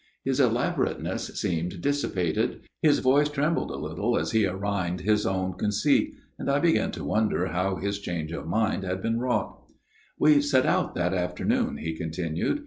[0.23, 6.15] His elaborateness seemed dissipated; his voice trembled a little as he arraigned his own conceit,
[6.39, 9.61] and I began to wonder how his change of mind had been wrought."
[10.19, 12.59] We set out that afternoon," he continued.